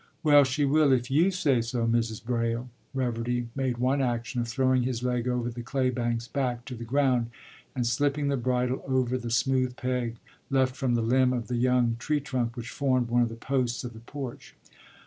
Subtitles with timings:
[0.23, 2.25] ”“Well, she will if you say so, Mrs.
[2.25, 6.83] Braile.” Reverdy made one action of throwing his leg over the claybank's back to the
[6.83, 7.29] ground,
[7.75, 10.15] and slipping the bridle over the smooth peg
[10.49, 13.83] left from the limb of the young tree trunk which formed one of the posts
[13.83, 14.55] of the porch.